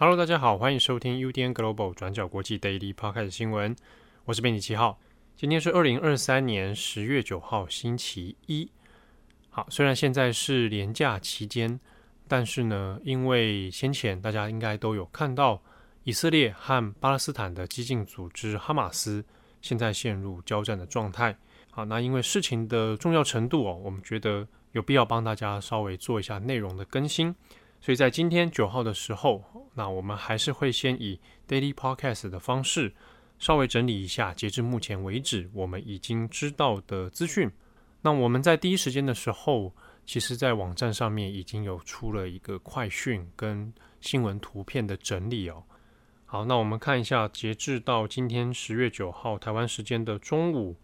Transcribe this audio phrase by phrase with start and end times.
[0.00, 3.74] Hello，大家好，欢迎收听 UDN Global 转角国际 Daily Podcast 新闻。
[4.26, 4.96] 我是编辑七号，
[5.34, 8.70] 今天是二零二三年十月九号，星期一。
[9.50, 11.80] 好，虽然现在是连假期间，
[12.28, 15.60] 但是呢，因为先前大家应该都有看到，
[16.04, 19.24] 以色列和巴勒斯坦的激进组织哈马斯
[19.60, 21.36] 现在陷入交战的状态。
[21.72, 27.34] 好，那因为事情的重要程度哦，我们觉得有必要帮大家稍微做一下内容的更新。
[27.80, 32.92] 所以在今天九号的时候，那我们还是会先以 Daily Podcast 的方式，
[33.38, 37.50] 稍微整理一下截至目前为止我们已经知道的资讯。
[38.02, 39.72] 那我们在第一时间的时候，
[40.04, 45.62] 其实在网站上面已经有出了一个快讯跟新闻图片的整理哦。
[46.26, 50.76] 好，那我们看一下，截至到今天十月九号台湾时间的中午，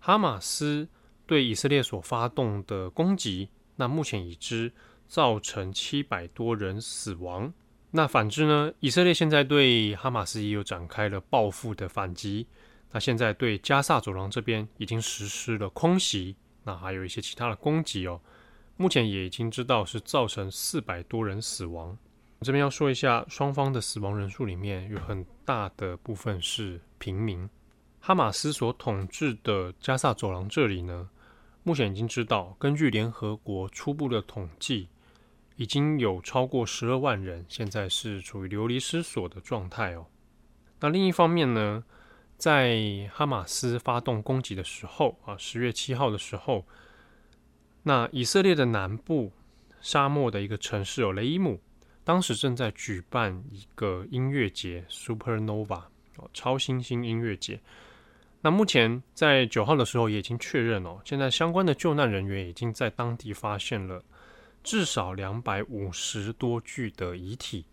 [0.00, 0.88] 哈马斯
[1.26, 4.72] 对以色列所发动的攻击，那目前已知。
[5.12, 7.52] 造成七百多人死亡。
[7.90, 8.72] 那反之呢？
[8.80, 12.46] 以色列现在对哈马斯也有展开了报复的反击。
[12.92, 18.18] 那现在对加萨走廊这边已经实施了空袭，那还有一些其他的攻击哦。
[18.78, 21.94] 目前也已经知道是造成四百多人死亡。
[22.40, 27.46] 这边要说一下，双方的死亡人数里面有很大的部分是平民。
[28.00, 31.10] 哈马斯所统治的加萨走廊这里呢，
[31.64, 34.88] 目前已经知道，根据联合国初步的统计。
[35.56, 40.06] 已经有超过十二万人现在是处于流离失所的状态哦。
[40.80, 41.84] 那另一方面呢，
[42.36, 46.64] 在哈马斯发动攻击的时候啊，十月七号的时候，
[47.84, 49.32] 那以色列的南部
[49.80, 51.60] 沙漠的一个城市有，雷伊姆，
[52.02, 55.82] 当时正在举办一个音乐节 Supernova
[56.16, 57.60] 哦，超新星音乐节。
[58.40, 64.02] 那目前在九号的时候也已经确认哦，现在相关的救难人员已经在当地发现了。
[64.62, 67.64] 至少两百五十多具的遗体。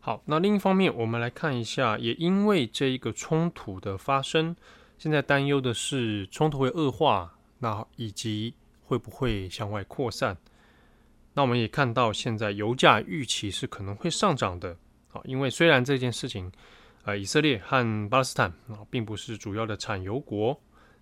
[0.00, 4.54] 好，那另一方面，我们来看一下，也因为这一个冲突的发生，
[4.98, 8.54] 现在担忧的是冲突会恶化，那以及
[8.84, 10.36] 会不会向外扩散。
[11.32, 14.76] 那我们也看到，现在油价预期是可能会上涨的。
[15.08, 16.52] 好，因为虽然这件事情，
[17.04, 20.60] 呃，以色列和巴勒斯坦啊，并不是主要的产油国，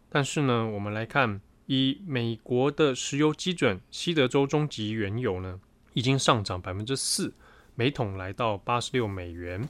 [0.09, 1.41] 但是呢，我们来看。
[1.75, 5.59] 以美国的石油基准，西德州中级原油呢，
[5.95, 7.33] 已经上涨百分之四，
[7.75, 9.67] 每桶来到八十六美元。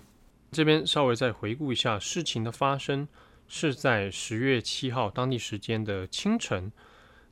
[0.51, 3.07] 这边稍微再回顾一下事情的发生，
[3.47, 6.73] 是在十月七号当地时间的清晨，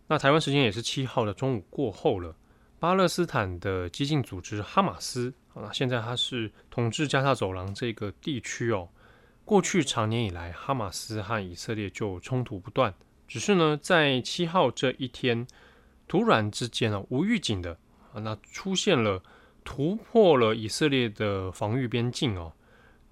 [0.07, 2.37] 那台湾时间也是七号的中午过后了。
[2.79, 8.89] 巴勒斯坦的激进组织哈马斯，啊，现在它是统治加沙走廊这个地区哦。
[9.45, 12.95] 过去长年以来，哈马斯和以色列就冲突不断。
[13.31, 15.47] 只是呢，在七号这一天，
[16.09, 17.79] 突然之间啊，无预警的
[18.13, 19.23] 啊，那出现了
[19.63, 22.53] 突破了以色列的防御边境哦，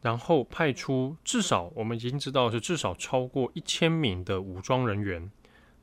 [0.02, 5.30] 然后派出至少我们已经知道是至少超过一千名的武装人员，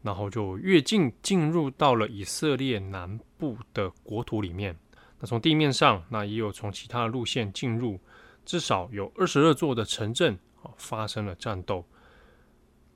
[0.01, 4.77] 然后就越境进入到了以色列南部的国土里面。
[5.21, 7.97] 那从地面上，那也有从其他的路线进入，
[8.43, 11.87] 至少有二十二座的城镇啊发生了战斗。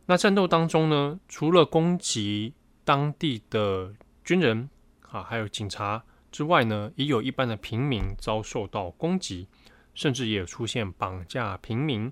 [0.09, 2.51] 那战斗当中呢，除了攻击
[2.83, 3.93] 当地的
[4.23, 4.67] 军人
[5.07, 9.47] 啊，还有警察之外呢，也有一般的平民遭受到攻击，
[9.93, 12.11] 甚至也出现绑架平民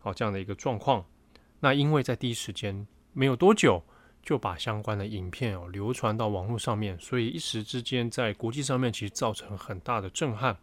[0.00, 1.04] 啊这样的一个状况。
[1.60, 3.84] 那因为在第一时间没有多久
[4.22, 10.56] 就把相关的影片哦流传到网络上面，所以一时之间在国际上面其实造成很大的震撼。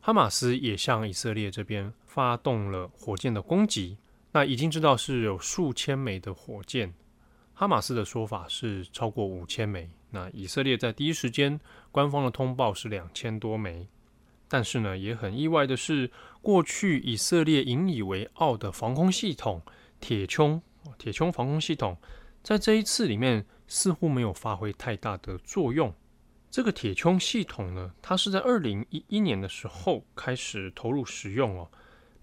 [0.00, 3.98] 哈马斯也向以色列这边发动了火箭的攻击。
[4.34, 6.92] 那已经知道是有数千枚的火箭，
[7.54, 9.88] 哈马斯的说法是超过五千枚。
[10.10, 11.60] 那以色列在第一时间
[11.92, 13.86] 官方的通报是两千多枚，
[14.48, 16.10] 但是呢，也很意外的是，
[16.42, 19.62] 过去以色列引以为傲的防空系统
[20.00, 20.60] 铁穹，
[20.98, 21.96] 铁穹防空系统，
[22.42, 25.94] 在这一次里面似乎没有发挥太大的作用。
[26.50, 31.70] 这个铁穹系统呢，它是在二零一一年的时候开始投入使用哦。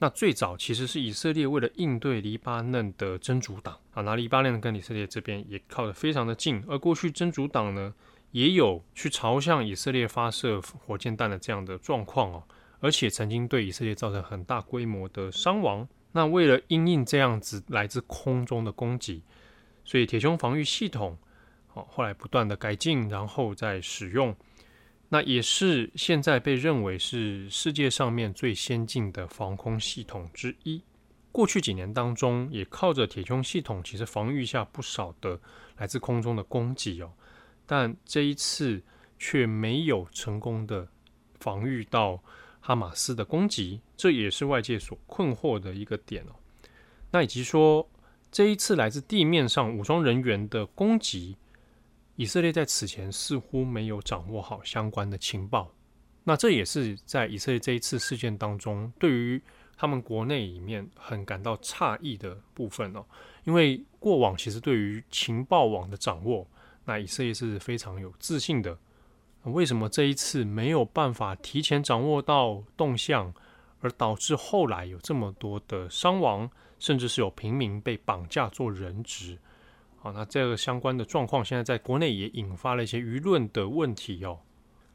[0.04, 7.94] 那最早其实是以色列为了应对黎巴嫩的真主党啊，那黎巴嫩跟以色列这边也靠得非常的近，而过去真主党呢
[8.32, 12.44] 也有去朝向以色列发射火箭弹的这样的状况哦，
[12.80, 15.88] 而且曾经对以色列造成很大规模的伤亡。
[16.14, 19.22] 那为了因应这样子来自空中的攻击，
[19.86, 21.16] 所以铁穹防御系统
[21.76, 24.36] 哦后来不断的改进，然后再使用。
[25.14, 30.82] 那也是现在被认为是世界上面最先进的防空系统之一。
[31.34, 35.38] 过去几年当中，也靠着铁穹系统，其实防御下不少的
[35.76, 37.12] 来自空中的攻击哦。
[37.66, 38.82] 但这一次
[39.20, 40.88] 却没有成功的
[41.42, 42.24] 防御到
[42.62, 46.36] 哈马斯的攻击，这也是外界所困惑的一个点哦。
[47.12, 47.90] 那以及说，
[48.32, 51.36] 这一次来自地面上武装人员的攻击，
[52.22, 55.74] 以色列在此前似乎没有掌握好相关的情报。
[56.24, 59.42] 那这也是在以色列这一次事件当中，对于
[59.76, 63.04] 他们国内里面很感到诧异的部分哦。
[63.46, 66.46] 因为过往其实对于情报网的掌握，
[66.86, 68.78] 那以色列是非常有自信的。
[69.46, 73.34] 为什么这一次没有办法提前掌握到动向，
[73.80, 76.48] 而导致后来有这么多的伤亡，
[76.78, 79.40] 甚至是有平民被绑架做人质？
[80.02, 84.40] 好，那这个相关的状况，现在在国内也引发了一些舆论的问题哦。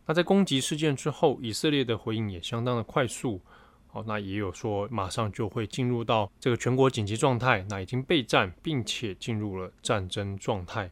[0.05, 3.41] 那在攻击事件之后，以色列的回应也相当的快速。
[3.87, 10.91] 好，那也有说马上就会进入到这个全国紧急状态，那已经备战，并且进入了战争状态，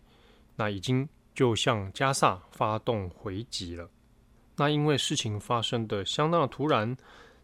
[0.57, 1.09] 那已经。
[1.35, 3.91] 就向加萨发动回击了。
[4.55, 6.97] 那因为事情发生的相当的突然，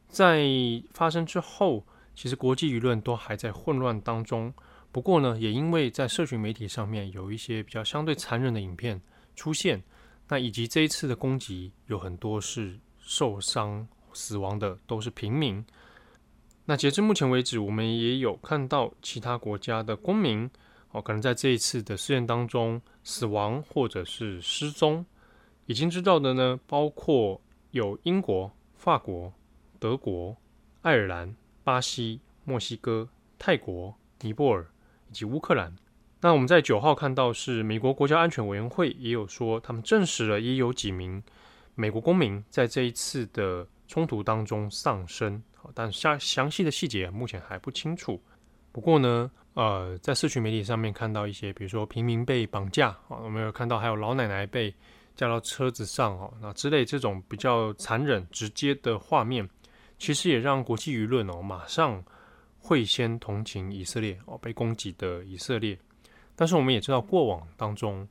[0.06, 0.46] 在
[0.92, 1.84] 发生之后，
[2.14, 4.54] 其实国际舆论都还在混乱当中。
[4.92, 9.00] 不过呢，也因为在社群媒体上面有一些比较相对残忍的影片
[9.36, 9.82] 出现，
[10.28, 15.64] 那以及这一次的攻击有很多是受伤死亡的都是平民。
[16.64, 20.50] 那截至目前为止，我们也有看到其他国家的公民。
[20.92, 25.06] 哦，可能在这一次的事件当中死亡或者是失踪，
[25.66, 27.40] 已经知道的呢，包括
[27.70, 29.32] 有英国、法国、
[29.78, 30.36] 德国、
[30.82, 31.32] 爱尔兰、
[31.62, 33.08] 巴西、墨西哥、
[33.38, 34.68] 泰国、尼泊尔
[35.10, 35.74] 以及乌克兰。
[36.22, 41.22] 那我们在九号看到是美国国家安全委员会也有说，他们证实了也有几名
[41.74, 45.42] 美国公民在这一次的冲突当中丧生，
[45.74, 48.22] 但详详细的细节目前还不清楚。
[48.70, 54.72] 不过呢，呃，在社群媒体上面看到一些，比如说平民被绑架啊，我们有看到还有老奶奶被
[55.16, 59.48] 架到车子上哦，那之类这种比较残忍直接的画面，
[59.98, 62.04] 其实也让国际舆论哦马上
[62.60, 65.76] 会先同情以色列哦，被攻击的以色列。
[66.36, 68.08] 但是我们也知道，过往当中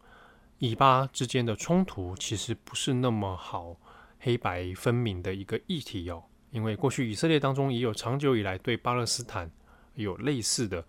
[0.57, 3.75] 以巴之间的冲突其实不是那么好
[4.19, 9.49] 黑白分明的一个议题哦，因为过去以色列当中也有长久以来对巴勒斯坦。
[9.95, 10.85] 有类似的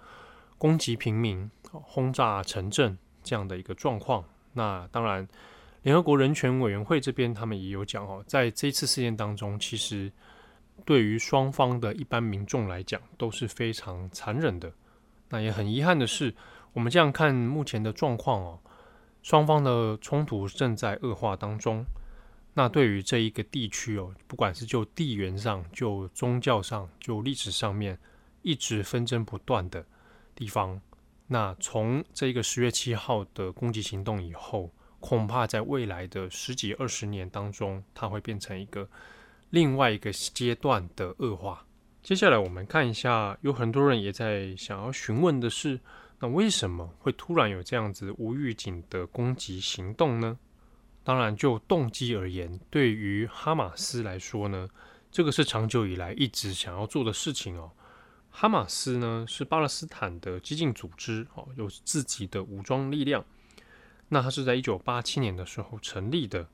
[0.56, 4.24] 攻击平民、轰炸城镇这样的一个状况。
[4.52, 5.26] 那当然，
[5.82, 10.12] 联合国人权委员会这边他们也有讲哦，在这次事件当中，其实
[10.84, 14.72] 对于双方的一般民众来讲都是非常残忍的。
[15.28, 16.34] 那也很遗憾的是，
[16.72, 18.58] 我们这样看目前的状况哦，
[19.22, 21.84] 双方的冲突正在恶化当中。
[22.54, 27.98] 那对于这一个地区哦，不管是就地缘上、就宗教上、就历史上面。
[28.42, 29.84] 一直纷争不断的
[30.34, 30.80] 地方，
[31.26, 38.88] 那从这个十月七号的攻击行动以后，恐怕在未来的十几二十年当中，它会变成一个
[39.50, 41.66] 另外一个阶段的恶化。
[42.02, 45.78] 接下来我们看一下，有很多人也在想要询问的是，
[46.18, 50.38] 那为什么会突然有这样子无预警的攻击行动呢？
[51.02, 54.68] 当然，就动机而言，对于哈马斯来说呢，
[55.10, 57.72] 这个是长久以来一直想要做的事情哦。
[58.30, 63.24] 哈马斯呢是巴勒斯坦的激进组织，哦，有自己的武装力量。
[64.08, 66.48] 那它是在一九八七年的时候成立的，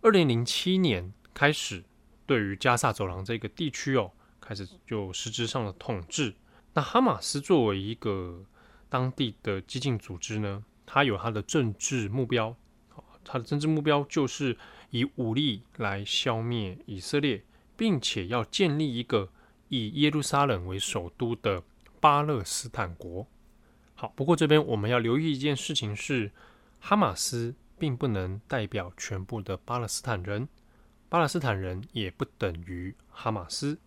[0.00, 1.82] 二零零七年开始
[2.28, 6.32] 对于加萨走廊这个地区哦，开始就实质上的统治。
[6.74, 8.44] 那哈马斯作为一个
[8.88, 12.54] 当地的激进组织呢，它有它的政治目标，
[13.24, 14.56] 它的政治目标就是
[14.90, 17.42] 以武力来消灭以色列，
[17.76, 19.30] 并且要建立一个。
[19.70, 21.62] 以耶路撒冷为首都的
[22.00, 23.26] 巴勒斯坦国。
[23.94, 26.32] 好，不过这边我们要留意一件事情是，
[26.80, 30.48] 哈马斯并不能代表全部的巴勒斯坦人，
[31.08, 33.78] 巴勒斯坦人也不等于哈马斯。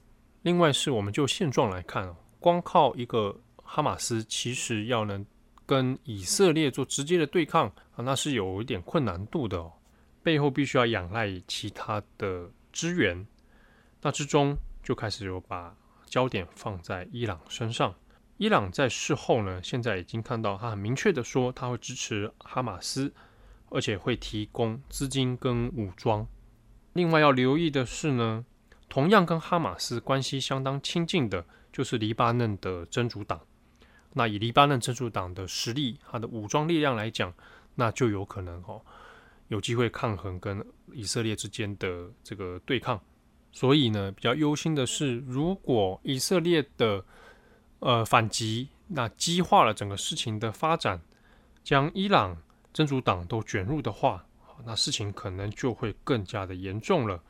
[0.42, 5.26] 另外是，我们就现状来看，光靠一个哈马斯，其实要能
[5.66, 9.74] 跟以色列做直接的对抗啊，那是有一点困难度的哦。
[10.24, 13.26] 背后必须要仰赖其他的支援，
[14.02, 14.58] 那之中。
[14.84, 17.94] 就开始有把焦点放在伊朗身上。
[18.38, 23.14] 伊朗在事后呢，现在已经看到他很明确的说，他会支持哈马斯，
[23.70, 26.28] 而且会提供资金跟武装。
[26.94, 28.46] 另外要留意的是呢，
[28.90, 33.40] 同样跟哈马斯关系相当亲近的，就是黎巴嫩的真主党。
[34.14, 37.34] 那以黎巴嫩真主党的实力，他的武装力量来讲，
[37.76, 38.82] 那就有可能哦，
[39.48, 43.02] 有机会抗衡跟以色列之间的这个对抗。
[43.54, 47.06] 所以呢，比较忧心的是，如果以色列的
[47.80, 51.02] 呃反击，那激化了整个事情的发展，
[51.64, 52.38] 将伊朗
[52.74, 54.26] 真主党都卷入的话，
[54.66, 57.22] 那事情可能就会更加的严重了。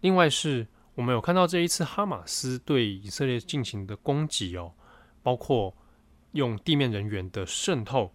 [0.00, 4.72] 另外是，我们有看到这一次哈马斯对以色列进行的攻击哦，
[5.22, 5.74] 包括
[6.32, 8.12] 用地面人员的渗透，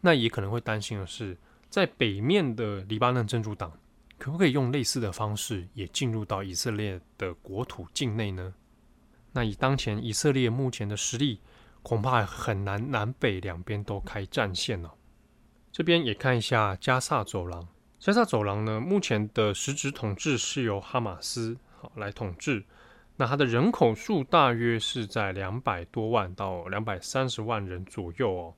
[0.00, 1.36] 那也可能会担心的是，
[1.68, 3.72] 在北面的黎巴嫩真主党
[4.18, 8.54] 可不可以用类似的方式也进入到以色列的国土境内呢？
[9.32, 11.40] 那以当前以色列目前的实力，
[11.82, 14.95] 恐怕很难南北两边都开战线了哦。
[15.76, 17.68] 这边也看一下加萨走廊。
[17.98, 22.64] 加萨走廊呢，目前的实质统治是由哈马斯好来统治。
[23.16, 28.54] 那它的人口数大约是在两百多万到两百三十万人左右哦。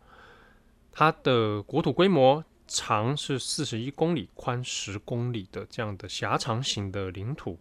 [0.93, 7.59] 它的国土规模长是四十一公里，宽十公里的这样的狭长型的领土。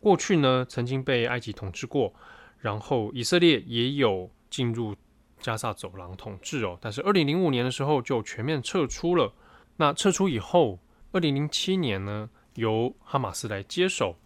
[0.00, 2.14] 过去呢，曾经被埃及统治过，
[2.60, 4.96] 然后以色列也有进入。
[5.40, 9.32] 加萨走廊统治哦，但是二零零五年的时候就全面撤出了。
[9.76, 10.78] 那撤出以后，
[11.12, 14.16] 二零零七年呢，由哈马斯来接手。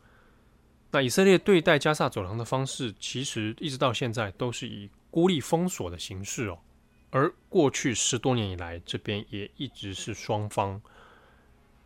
[0.90, 6.58] 那以色列对待加萨走廊的方式，其实一直到现在都是以孤立封锁的形式哦。
[7.10, 10.82] 而过去十多年以来，这边也一直是双方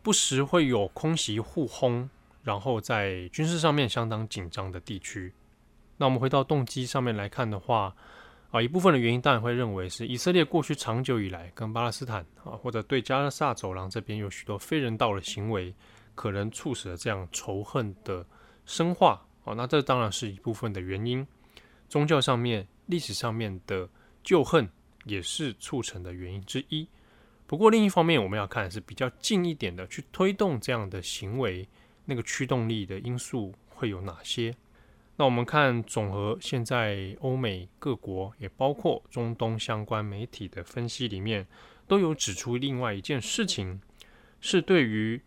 [0.01, 2.09] 不时会有空袭互轰，
[2.43, 5.33] 然后在军事上面相当紧张的地区。
[5.97, 7.95] 那我们回到动机上面来看的话。
[8.51, 15.73] 啊，一部分的原因当然会认为是以色列过去长久以来跟巴勒斯坦啊，或者对加萨走廊这边有许多非人道的行为，
[16.15, 18.25] 可能促使了这样仇恨的
[18.65, 19.23] 深化。
[19.45, 21.25] 啊，那这当然是一部分的原因。
[21.87, 23.87] 宗教上面、历史上面的
[24.23, 24.67] 旧恨
[25.05, 26.87] 也是促成的原因之一。
[27.47, 31.67] 不过另一方面，我们要看是比较近一点的，去推动这样的行为，
[32.05, 34.53] 那个驱动力的因素会有哪些？
[35.19, 41.45] 那我们看，总和现在欧美各国，也包括中东相关媒体的分析里面，
[41.89, 43.81] 都有指出另外一件事情，
[44.39, 45.21] 是对于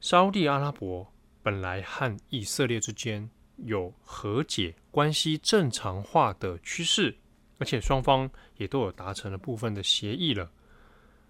[0.00, 7.16] 沙地阿拉伯本来和以色列之间有和解、关系正常化的趋势，
[7.58, 10.50] 而且双方也都有达成了部分的协议了。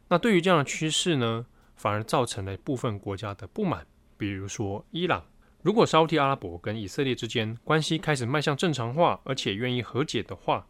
[0.08, 1.44] 那对于这样的趋势呢，
[1.76, 3.86] 反而造成了部分国家的不满，
[4.16, 5.26] 比如说伊朗。
[5.62, 10.66] 如果沙特阿拉伯跟以色列之间关系开始迈向正常化，而且愿意和解的话，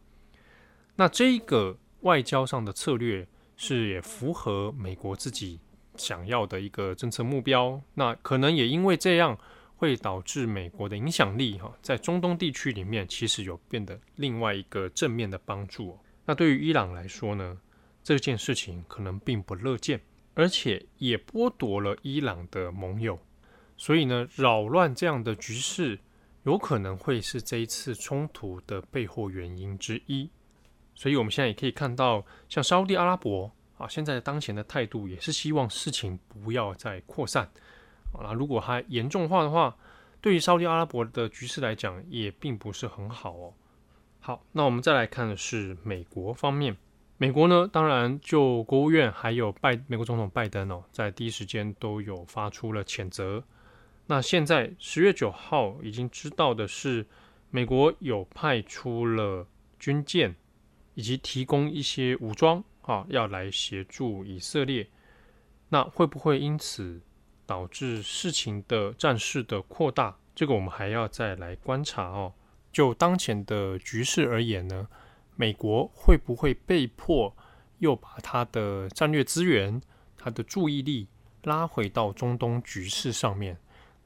[0.97, 5.61] 那这个外交上的策略是也符合美国自己
[5.97, 7.81] 想要的一个政策目标。
[7.95, 9.39] 那可能也因为这样，
[9.77, 15.99] 会导致美国的影响力哈，在中东地区里面其实有变得另外一个正面的帮助。
[16.25, 17.59] 那对于伊朗来说呢，
[18.03, 20.01] 这件事情可能并不乐见，
[20.35, 23.19] 而且也剥夺了伊朗的盟友。
[23.79, 26.01] 所以呢，扰乱这样的局势，
[26.43, 30.29] 有可能会是这一次冲突的背后原因之一。
[30.95, 37.49] 所以，我们现在也可以看到，像沙乌地阿拉伯啊，现在当前的态度也是希望事情不要再扩散。
[38.13, 39.77] 啊，如果它严重化的话，
[40.21, 43.55] 对于沙乌地阿拉伯的局势来讲，也并不是很好哦。
[44.19, 46.77] 好，那我们再来看的是美国方面。
[47.17, 53.45] 美国呢，当然就国务院还有拜美国总统拜登哦，在第一时间都有发出了谴责。
[54.11, 57.07] 那现在十月九号已经知道的是，
[57.51, 59.47] 美国有派出了
[59.79, 60.35] 军舰，
[60.95, 64.89] 以及提供一些武装啊，要来协助以色列。
[65.69, 67.03] 那会不会因此
[67.45, 70.17] 导致事情的战事的扩大？
[70.35, 72.33] 这个我们还要再来观察哦。
[72.73, 74.89] 就当前的局势而言呢，
[75.37, 77.37] 美国会不会被迫
[77.81, 79.83] 又把他的战略资源、
[80.17, 81.09] 他的注意力
[81.43, 83.59] 拉回到中东局势上面？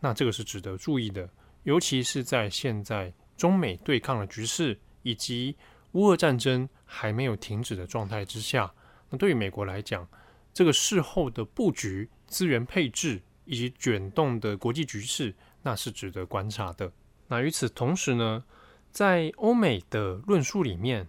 [0.05, 1.31] 那这个是值得注意的，
[1.63, 5.57] 尤其是在现在中美对抗的局势以及
[5.93, 8.75] 乌俄战争还没有停止的状态之下，
[9.09, 10.05] 那对于美国来讲，
[10.53, 15.33] 这个事后的布局、资源配置以及卷动的国际局势，
[15.63, 16.91] 那是值得观察的。
[17.29, 18.43] 那与此同时呢，
[18.91, 21.07] 在欧美的论述里面，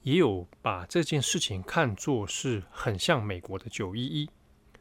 [0.00, 4.30] 也有把这件事情看作是很像美国的九一一。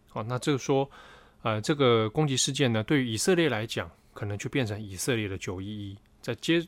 [0.08, 0.90] 好，那这个说。
[1.42, 6.66] 呃，这个攻击事件呢，对于以色列来讲，可能就变成以色列的九一一，在接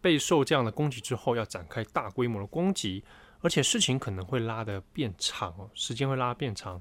[0.00, 3.02] 备受这样的攻击之后，要展开大规模的攻击，
[3.40, 6.80] 而且事情可能会拉得变长哦，时间会拉变长。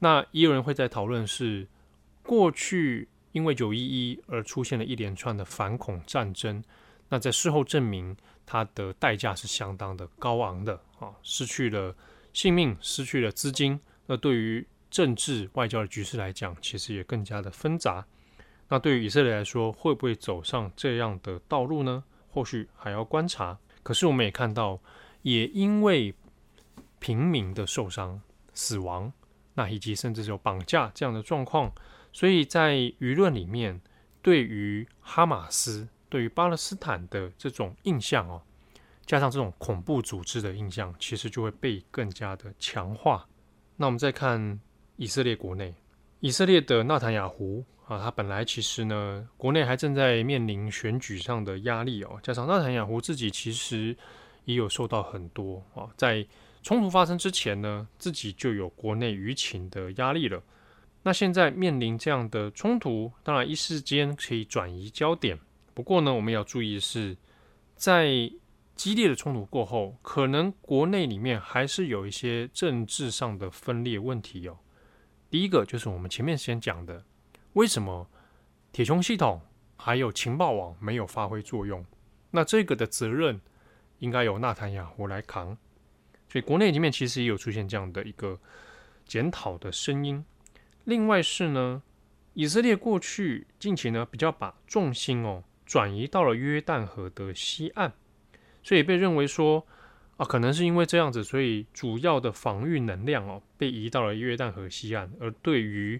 [0.00, 1.68] 那也有人会在讨论是，
[2.22, 6.64] 过去因为九一一而出现了一连串的反恐战争，
[7.10, 11.94] 那在事后证明它的代价是相当的高昂的啊，失去了
[12.32, 18.04] 性命，失去了资金，那对于政治外交的局势来讲，其实也更加的纷杂。
[18.68, 22.04] 那对于以色列来说，会不会走上这样的道路呢？
[22.28, 23.58] 或许还要观察。
[23.82, 24.80] 可是我们也看到，
[25.22, 26.14] 也因为
[26.98, 28.20] 平民的受伤、
[28.52, 29.12] 死亡，
[29.54, 31.72] 那以及甚至有绑架这样的状况，
[32.12, 33.80] 所以在舆论里面
[34.22, 38.42] 对于哈马斯、对于巴勒斯坦的这种印象哦，
[39.06, 43.26] 加上这种恐怖组织的印象，其实就会被更加的强化。
[43.76, 44.60] 那我们再看
[45.00, 45.74] 以色列国内，
[46.20, 53.96] 以色列的纳坦雅胡啊，他本来其实呢，国内还正在面临选举上的压力哦，加上纳坦雅胡自己其实
[54.44, 56.26] 也有受到很多啊，在
[56.62, 60.42] 冲突发生之前呢，自己就有国内舆情的压力了。
[61.02, 65.38] 那现在面临这样的冲突，当然一时间可以转移焦点。
[65.72, 67.16] 不过呢，我们要注意的是，
[67.74, 68.30] 在
[68.74, 74.58] 激烈的冲突过后，可能国内里面还是有一些政治上的分裂问题哦。
[75.30, 77.04] 第一个就是我们前面先讲的，
[77.52, 78.10] 为什么
[78.72, 79.40] 铁穹系统
[79.76, 81.86] 还有情报网没有发挥作用？
[82.32, 83.40] 那这个的责任
[84.00, 85.56] 应该由纳坦雅胡来扛。
[86.28, 88.38] 所以国内里面其实也有出现这样的一个
[89.04, 90.24] 检讨的声音。
[90.84, 91.82] 另外是呢，
[92.34, 97.92] 以色列过去近期呢比较把重心哦转移到了约旦河的西岸，
[98.62, 99.66] 所以被认为说
[100.20, 105.98] 啊，可能是因为这样子，所以主要的防御能量哦被移到了约旦河西岸，而对于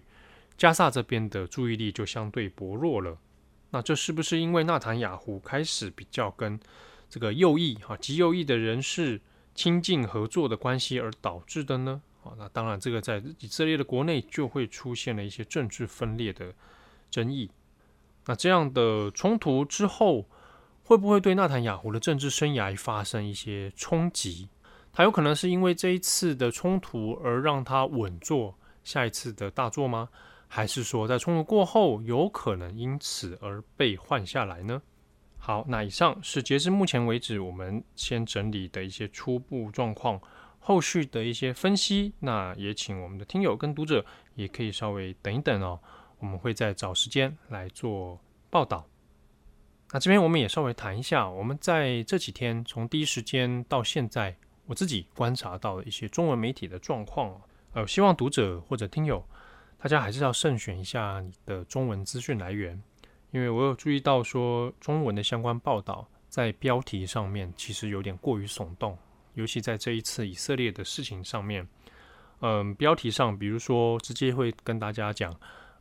[0.55, 3.17] 加萨这边的注意力就相对薄弱了。
[3.71, 6.59] 那这是不是因为纳坦雅胡开始比较跟
[7.09, 9.19] 这个右翼哈极右翼的人士
[9.55, 11.99] 亲近合作的关系而导致的呢？
[12.23, 16.53] 啊，那当然，这个在以色列的国内就会出现了一些政治分裂的
[17.09, 17.49] 争议。
[18.27, 20.27] 那这样的冲突之后，
[20.83, 24.49] 会不会对纳坦雅胡的政治生涯发生一些冲击？
[24.91, 30.09] 他有可能是因为这一次的冲突而让他稳坐下一次的大作吗？
[30.47, 34.81] 还是说在冲突过后，有可能因此而被换下来呢？
[35.37, 40.19] 好，那以上是截至目前为止我们先整理的一些初步状况。
[40.63, 45.79] 后续的一些分析，那也请我们的听友跟读者也可以稍微等一等哦，
[46.19, 48.19] 我们会再找时间来做
[48.51, 48.85] 报道。
[49.93, 57.39] 那这边我们也稍微谈一下，我们在这几天从第一时间到现在，我自己观察到的一些中文媒体的状况。
[57.73, 59.23] 呃，希望读者或者听友
[59.77, 62.81] 大家还是要慎选一下你的中文资讯来源，
[63.31, 68.97] 因为我有注意到说中文的相关报道在标题上面其实有点过于耸动。
[69.33, 71.65] 尤其在这一次以色列的事情上面，
[72.41, 75.33] 嗯，标题上比如说直接会跟大家讲，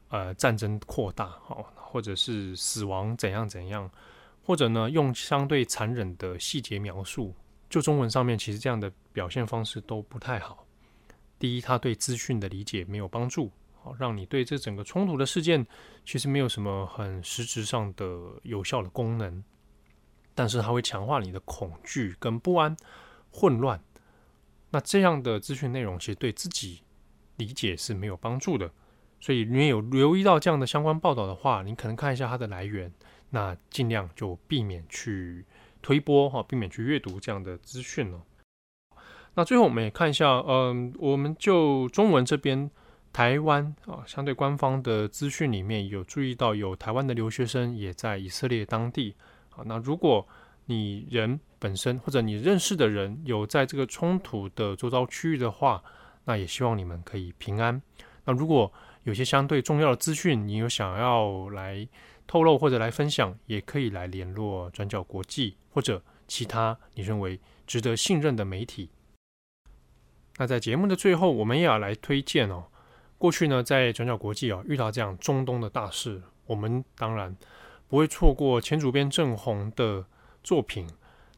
[0.08, 3.90] 呃，战争扩大，哦，或者是死亡怎样怎样，
[4.44, 7.34] 或者呢用相对残忍的细节描述，
[7.68, 10.64] 就中文上面其实这样的表现方式都不太好。
[11.38, 13.50] 第一，它对资讯的理解没有帮助，
[13.82, 15.66] 好，让你对这整个冲突的事件
[16.04, 18.06] 其实没有什么很实质上的
[18.42, 19.42] 有效的功能，
[20.34, 22.76] 但是它会强化你的恐惧跟不安。
[23.32, 23.80] 混乱，
[24.70, 26.82] 那这样的资讯内容其实对自己
[27.36, 28.68] 理解是没有帮助的。
[29.20, 32.90] 所以你有留意到这样的相关报道的话，你可能看一下它的来源，
[33.30, 35.44] 那尽量就避免去
[35.82, 38.20] 推波哈，避免去阅读这样的资讯了。
[39.34, 42.70] 那最后我们也看一下，嗯，我们就中文这边
[43.12, 49.14] 台湾啊，相对官方的资讯里面有注意到，有台湾的留学生也在以色列当地。
[49.50, 50.26] 啊，那如果
[50.66, 55.82] 你人本身或者你认识的人有在这个冲突的周遭区域的话，
[56.24, 57.80] 那也希望你们可以平安。
[58.24, 58.72] 那如果
[59.04, 61.88] 有些相对重要的资讯，你有想要来
[62.26, 68.90] 透露或者来分享，也可以来联络转角国际或者其他你认为值得信任的媒体。
[70.36, 72.64] 那在节目的最后，我们也要来推荐哦。
[73.18, 77.36] 过去呢，在转角国际哦，遇到这样中东的大事，我们当然
[77.88, 80.06] 不会错过前主编郑红的
[80.42, 80.86] 作品。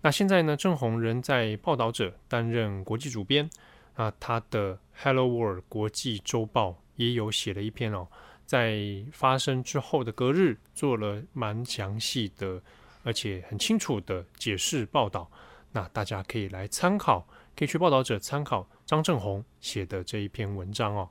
[0.02, 3.48] 那现在呢，郑红仍在报道者担任国际主编。
[3.96, 8.08] 那他的《Hello World》国际周报也有写了一篇哦，
[8.44, 12.62] 在发生之后的隔日做了蛮详细的，
[13.02, 15.30] 而且很清楚的解释报道。
[15.72, 17.26] 那大家可以来参考，
[17.56, 21.08] 可以去报道者参考张郑红写的这一篇文章哦。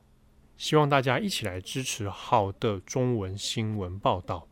[0.55, 4.47] 希望大家一起来支持好的中文新闻报道。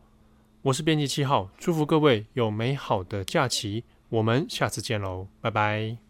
[0.62, 3.84] 我是编辑七号，祝福各位有美好的假期。
[4.08, 6.09] 我们下次见喽，拜拜。